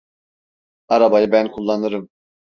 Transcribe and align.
Arabayı 0.87 1.31
ben 1.31 1.51
kullanırım. 1.51 2.09